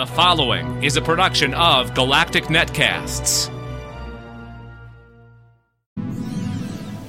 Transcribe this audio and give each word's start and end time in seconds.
The 0.00 0.06
following 0.06 0.82
is 0.82 0.96
a 0.96 1.02
production 1.02 1.52
of 1.52 1.92
Galactic 1.92 2.44
Netcasts. 2.44 3.50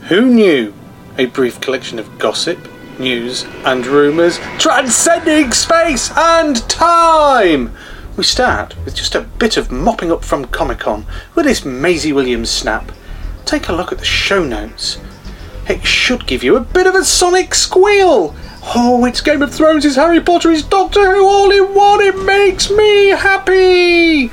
Who 0.10 0.26
knew? 0.26 0.74
A 1.18 1.28
brief 1.28 1.62
collection 1.62 2.00
of 2.00 2.20
gossip, 2.20 2.60
news, 3.00 3.46
and 3.64 3.88
rumours 3.88 4.40
transcending 4.60 5.54
space 5.54 6.12
and 6.18 6.68
time! 6.68 7.74
We 8.18 8.26
start 8.26 8.76
with 8.84 8.94
just 8.94 9.16
a 9.16 9.22
bit 9.22 9.56
of 9.56 9.72
mopping 9.72 10.12
up 10.12 10.26
from 10.26 10.44
Comic 10.44 10.80
Con 10.80 11.06
with 11.34 11.46
this 11.46 11.64
Maisie 11.64 12.12
Williams 12.12 12.50
snap. 12.50 12.92
Take 13.46 13.70
a 13.70 13.74
look 13.74 13.94
at 13.94 14.00
the 14.00 14.04
show 14.04 14.44
notes. 14.44 15.00
It 15.70 15.86
should 15.86 16.28
give 16.28 16.44
you 16.44 16.58
a 16.58 16.60
bit 16.60 16.88
of 16.88 16.96
a 16.96 17.06
sonic 17.06 17.56
squeal. 17.56 18.36
Oh, 18.64 19.06
it's 19.06 19.22
Game 19.22 19.42
of 19.42 19.54
Thrones, 19.54 19.86
it's 19.86 19.96
Harry 19.96 20.22
Potter, 20.22 20.52
it's 20.52 20.62
Doctor 20.62 21.00
Who 21.12 21.28
all 21.28 21.52
in 21.52 21.74
one. 21.74 22.00
It 22.00 22.18
makes 22.24 22.70
me 22.70 23.10
happy. 23.10 24.28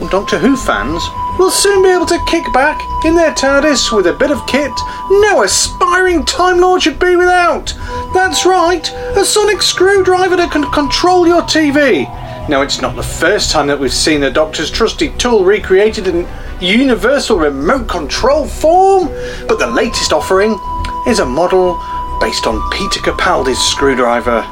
Well, 0.00 0.08
Doctor 0.08 0.38
Who 0.38 0.56
fans 0.56 1.02
will 1.38 1.50
soon 1.50 1.82
be 1.82 1.90
able 1.90 2.06
to 2.06 2.24
kick 2.26 2.44
back 2.52 2.80
in 3.04 3.14
their 3.14 3.32
TARDIS 3.32 3.94
with 3.94 4.06
a 4.06 4.14
bit 4.14 4.30
of 4.30 4.44
kit 4.46 4.72
no 5.10 5.42
aspiring 5.42 6.24
Time 6.24 6.58
Lord 6.60 6.82
should 6.82 6.98
be 6.98 7.16
without. 7.16 7.74
That's 8.14 8.46
right, 8.46 8.90
a 9.16 9.24
sonic 9.24 9.62
screwdriver 9.62 10.36
that 10.36 10.50
can 10.50 10.70
control 10.70 11.26
your 11.26 11.42
TV. 11.42 12.06
Now, 12.48 12.62
it's 12.62 12.80
not 12.80 12.96
the 12.96 13.02
first 13.02 13.50
time 13.50 13.66
that 13.66 13.78
we've 13.78 13.92
seen 13.92 14.20
the 14.22 14.30
Doctor's 14.30 14.70
trusty 14.70 15.10
tool 15.16 15.44
recreated 15.44 16.06
in 16.06 16.26
universal 16.60 17.38
remote 17.38 17.88
control 17.88 18.46
form, 18.46 19.08
but 19.46 19.58
the 19.58 19.66
latest 19.66 20.12
offering 20.12 20.58
is 21.06 21.18
a 21.18 21.26
model 21.26 21.78
based 22.20 22.46
on 22.46 22.70
Peter 22.70 23.00
Capaldi's 23.00 23.58
screwdriver. 23.58 24.42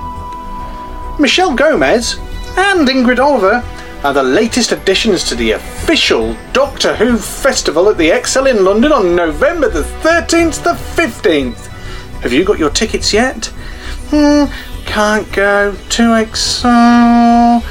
Michelle 1.18 1.54
Gomez 1.54 2.18
and 2.56 2.88
Ingrid 2.88 3.18
Oliver 3.18 3.64
are 4.04 4.12
the 4.12 4.22
latest 4.22 4.72
additions 4.72 5.24
to 5.24 5.34
the 5.34 5.52
official 5.52 6.36
Doctor 6.52 6.94
Who 6.94 7.16
festival 7.16 7.88
at 7.88 7.98
the 7.98 8.10
ExCeL 8.10 8.50
in 8.50 8.64
London 8.64 8.92
on 8.92 9.16
November 9.16 9.68
the 9.68 9.82
13th 9.82 10.62
to 10.64 10.70
15th. 10.70 11.66
Have 12.22 12.32
you 12.32 12.44
got 12.44 12.58
your 12.58 12.70
tickets 12.70 13.12
yet? 13.12 13.46
Hmm, 14.10 14.44
can't 14.84 15.30
go 15.32 15.72
to 15.72 16.02
ExCeL. 16.02 17.62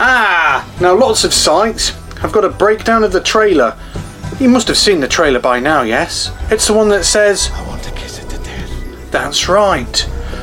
Ah, 0.00 0.76
now 0.80 0.94
lots 0.94 1.24
of 1.24 1.34
sites 1.34 1.90
have 2.18 2.32
got 2.32 2.44
a 2.44 2.48
breakdown 2.48 3.04
of 3.04 3.12
the 3.12 3.22
trailer. 3.22 3.78
You 4.40 4.48
must 4.48 4.68
have 4.68 4.76
seen 4.76 5.00
the 5.00 5.08
trailer 5.08 5.40
by 5.40 5.60
now, 5.60 5.82
yes? 5.82 6.30
It's 6.50 6.66
the 6.66 6.74
one 6.74 6.88
that 6.90 7.04
says, 7.04 7.50
That's 9.10 9.48
right. 9.48 9.96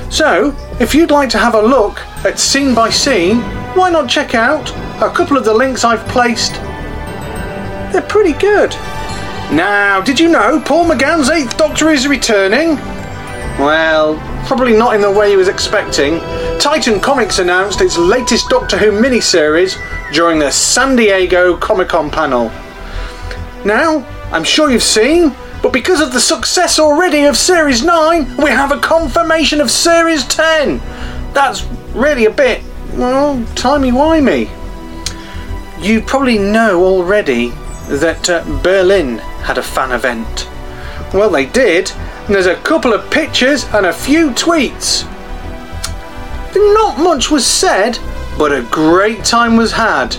So, 0.10 0.56
if 0.80 0.96
you'd 0.96 1.12
like 1.12 1.30
to 1.30 1.38
have 1.38 1.56
a 1.56 1.62
look 1.62 2.00
at 2.26 2.40
scene 2.40 2.74
by 2.74 2.90
scene, 2.90 3.42
why 3.76 3.90
not 3.90 4.10
check 4.10 4.36
out 4.36 4.72
a 5.02 5.14
couple 5.14 5.38
of 5.38 5.46
the 5.46 5.54
links 5.54 5.84
I've 5.84 6.08
placed? 6.08 6.54
They're 7.92 8.02
pretty 8.02 8.34
good. 8.34 8.72
Now, 9.52 10.02
did 10.02 10.20
you 10.20 10.30
know 10.30 10.62
Paul 10.66 10.86
McGann's 10.86 11.30
Eighth 11.30 11.58
Doctor 11.58 11.90
is 11.90 12.08
returning? 12.08 12.76
Well, 13.60 14.18
probably 14.48 14.76
not 14.76 14.96
in 14.96 15.02
the 15.02 15.12
way 15.12 15.30
he 15.30 15.38
was 15.38 15.48
expecting. 15.48 16.20
Titan 16.60 17.00
Comics 17.00 17.40
announced 17.40 17.82
its 17.82 17.98
latest 17.98 18.50
Doctor 18.50 18.78
Who 18.78 18.92
miniseries 18.92 19.78
during 20.14 20.40
the 20.40 20.52
San 20.52 20.96
Diego 20.96 21.56
Comic 21.58 21.90
Con 21.90 22.10
panel. 22.10 22.50
Now, 23.64 24.06
I'm 24.32 24.44
sure 24.44 24.70
you've 24.70 24.84
seen, 24.84 25.36
but 25.66 25.74
because 25.74 26.00
of 26.00 26.14
the 26.14 26.20
success 26.20 26.78
already 26.78 27.24
of 27.24 27.36
Series 27.36 27.84
9, 27.84 28.38
we 28.38 28.52
have 28.52 28.72
a 28.72 28.80
confirmation 28.80 29.60
of 29.60 29.72
Series 29.72 30.24
10. 30.28 30.78
That's 31.34 31.64
really 31.96 32.26
a 32.26 32.30
bit, 32.30 32.62
well, 32.94 33.44
timey-wimey. 33.56 34.48
You 35.84 36.02
probably 36.02 36.38
know 36.38 36.84
already 36.84 37.50
that 37.88 38.30
uh, 38.30 38.44
Berlin 38.62 39.18
had 39.18 39.58
a 39.58 39.64
fan 39.64 39.92
event. 39.92 40.48
Well, 41.16 41.32
they 41.32 41.48
did, 41.48 41.92
and 42.28 42.36
there's 42.36 42.46
a 42.46 42.58
couple 42.58 42.94
of 42.94 43.10
pictures 43.10 43.66
and 43.74 43.88
a 43.88 43.92
few 43.92 44.30
tweets. 44.34 45.04
Not 46.54 47.00
much 47.00 47.32
was 47.32 47.44
said, 47.44 47.98
but 48.38 48.52
a 48.52 48.62
great 48.70 49.26
time 49.26 49.58
was 49.58 49.72
had. 49.72 50.16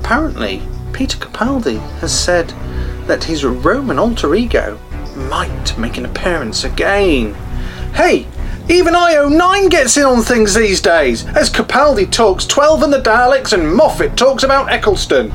Apparently, 0.00 0.62
Peter 0.92 1.16
Capaldi 1.16 1.78
has 2.00 2.12
said 2.12 2.52
that 3.06 3.24
his 3.24 3.44
Roman 3.44 3.98
alter 3.98 4.34
ego 4.34 4.78
might 5.16 5.76
make 5.78 5.96
an 5.96 6.06
appearance 6.06 6.64
again. 6.64 7.34
Hey, 7.94 8.26
even 8.68 8.94
IO9 8.94 9.70
gets 9.70 9.96
in 9.96 10.04
on 10.04 10.22
things 10.22 10.54
these 10.54 10.80
days, 10.80 11.26
as 11.36 11.50
Capaldi 11.50 12.10
talks 12.10 12.46
12 12.46 12.82
and 12.82 12.92
the 12.92 13.00
Daleks 13.00 13.52
and 13.52 13.74
Moffat 13.74 14.16
talks 14.16 14.42
about 14.42 14.72
Eccleston. 14.72 15.30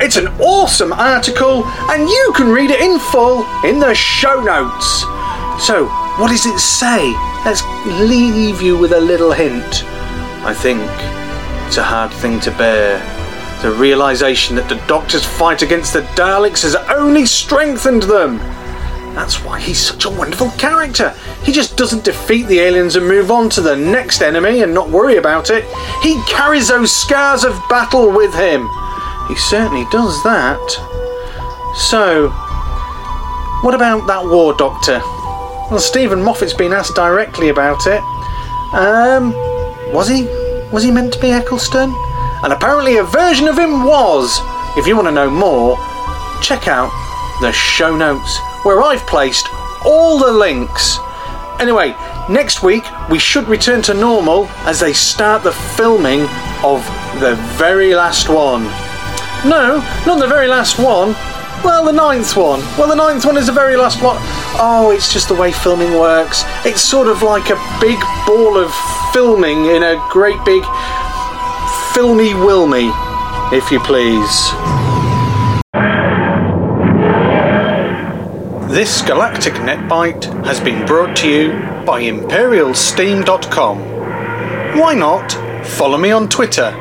It's 0.00 0.16
an 0.16 0.28
awesome 0.38 0.92
article, 0.92 1.64
and 1.64 2.08
you 2.08 2.32
can 2.36 2.50
read 2.50 2.70
it 2.70 2.80
in 2.80 2.98
full 2.98 3.44
in 3.64 3.80
the 3.80 3.94
show 3.94 4.40
notes. 4.42 5.00
So, 5.66 5.86
what 6.18 6.28
does 6.28 6.46
it 6.46 6.58
say? 6.58 7.12
Let's 7.44 7.62
leave 7.86 8.62
you 8.62 8.76
with 8.78 8.92
a 8.92 9.00
little 9.00 9.32
hint. 9.32 9.82
I 10.44 10.54
think 10.54 10.82
it's 11.66 11.78
a 11.78 11.82
hard 11.82 12.12
thing 12.12 12.38
to 12.40 12.50
bear. 12.52 13.17
The 13.62 13.72
realization 13.72 14.54
that 14.56 14.68
the 14.68 14.80
Doctor's 14.86 15.24
fight 15.24 15.62
against 15.62 15.92
the 15.92 16.02
Daleks 16.14 16.62
has 16.62 16.76
only 16.76 17.26
strengthened 17.26 18.04
them. 18.04 18.38
That's 19.16 19.42
why 19.42 19.58
he's 19.58 19.80
such 19.80 20.04
a 20.04 20.10
wonderful 20.10 20.50
character. 20.52 21.10
He 21.42 21.50
just 21.50 21.76
doesn't 21.76 22.04
defeat 22.04 22.46
the 22.46 22.60
aliens 22.60 22.94
and 22.94 23.04
move 23.08 23.32
on 23.32 23.50
to 23.50 23.60
the 23.60 23.74
next 23.74 24.22
enemy 24.22 24.62
and 24.62 24.72
not 24.72 24.90
worry 24.90 25.16
about 25.16 25.50
it. 25.50 25.64
He 26.02 26.22
carries 26.28 26.68
those 26.68 26.94
scars 26.94 27.42
of 27.42 27.60
battle 27.68 28.12
with 28.12 28.32
him. 28.32 28.68
He 29.26 29.34
certainly 29.34 29.86
does 29.90 30.22
that. 30.22 30.62
So, 31.90 32.28
what 33.62 33.74
about 33.74 34.06
that 34.06 34.24
war 34.24 34.54
doctor? 34.54 35.00
Well, 35.68 35.80
Steven 35.80 36.22
Moffat's 36.22 36.54
been 36.54 36.72
asked 36.72 36.94
directly 36.94 37.48
about 37.48 37.88
it. 37.88 38.00
Um, 38.72 39.32
was 39.92 40.08
he? 40.08 40.26
Was 40.72 40.84
he 40.84 40.92
meant 40.92 41.12
to 41.14 41.20
be 41.20 41.32
Eccleston? 41.32 41.92
And 42.42 42.52
apparently 42.52 42.96
a 42.98 43.04
version 43.04 43.48
of 43.48 43.58
him 43.58 43.84
was. 43.84 44.38
If 44.76 44.86
you 44.86 44.94
want 44.94 45.08
to 45.08 45.12
know 45.12 45.30
more, 45.30 45.76
check 46.40 46.68
out 46.68 46.90
the 47.40 47.52
show 47.52 47.96
notes 47.96 48.38
where 48.62 48.80
I've 48.82 49.06
placed 49.06 49.48
all 49.84 50.18
the 50.18 50.32
links. 50.32 50.98
Anyway, 51.58 51.96
next 52.28 52.62
week 52.62 52.84
we 53.10 53.18
should 53.18 53.48
return 53.48 53.82
to 53.82 53.94
normal 53.94 54.46
as 54.66 54.78
they 54.80 54.92
start 54.92 55.42
the 55.42 55.52
filming 55.52 56.22
of 56.62 56.84
the 57.20 57.34
very 57.56 57.94
last 57.94 58.28
one. 58.28 58.64
No, 59.48 59.78
not 60.06 60.20
the 60.20 60.26
very 60.26 60.48
last 60.48 60.78
one. 60.78 61.14
Well, 61.64 61.84
the 61.84 61.92
ninth 61.92 62.36
one. 62.36 62.60
Well, 62.78 62.88
the 62.88 62.94
ninth 62.94 63.24
one 63.24 63.36
is 63.36 63.46
the 63.46 63.52
very 63.52 63.76
last 63.76 64.00
one. 64.02 64.16
Oh, 64.60 64.92
it's 64.94 65.12
just 65.12 65.28
the 65.28 65.34
way 65.34 65.50
filming 65.50 65.92
works. 65.98 66.44
It's 66.64 66.82
sort 66.82 67.08
of 67.08 67.22
like 67.22 67.50
a 67.50 67.78
big 67.80 67.98
ball 68.26 68.56
of 68.56 68.72
filming 69.12 69.66
in 69.66 69.82
a 69.82 70.04
great 70.10 70.38
big 70.44 70.62
filmy 71.94 72.30
wilmy, 72.30 72.90
if 73.52 73.70
you 73.70 73.80
please. 73.80 74.50
This 78.70 79.02
Galactic 79.02 79.54
Netbite 79.54 80.24
has 80.44 80.60
been 80.60 80.86
brought 80.86 81.16
to 81.18 81.28
you 81.28 81.52
by 81.84 82.02
ImperialSteam.com. 82.02 83.78
Why 84.78 84.94
not 84.94 85.32
follow 85.66 85.98
me 85.98 86.10
on 86.10 86.28
Twitter 86.28 86.72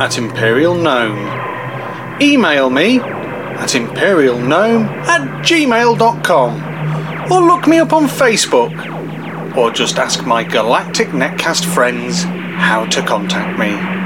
at 0.00 0.18
Imperial 0.18 0.74
Gnome? 0.74 2.20
Email 2.20 2.68
me 2.68 2.98
at 2.98 3.70
imperialgnome 3.70 4.86
at 5.06 5.44
gmail.com 5.44 7.32
or 7.32 7.40
look 7.40 7.66
me 7.66 7.78
up 7.78 7.92
on 7.92 8.04
Facebook 8.04 9.56
or 9.56 9.70
just 9.70 9.98
ask 9.98 10.26
my 10.26 10.44
Galactic 10.44 11.08
Netcast 11.08 11.64
friends 11.64 12.24
how 12.24 12.84
to 12.86 13.02
contact 13.02 13.58
me. 13.58 14.05